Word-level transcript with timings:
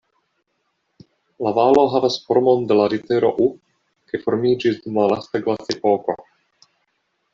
La 1.47 1.51
valo 1.57 1.83
havas 1.95 2.17
formon 2.29 2.65
de 2.71 2.77
la 2.79 2.87
litero 2.95 3.31
"U" 3.43 3.47
kaj 4.13 4.23
formiĝis 4.25 4.81
dum 4.87 4.99
la 5.03 5.07
lasta 5.13 5.43
glaciepoko. 5.49 6.17